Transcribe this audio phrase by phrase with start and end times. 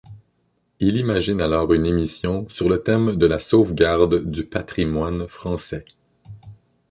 [0.79, 5.85] Il imagine alors une émission sur le thème de la sauvegarde du patrimoine français.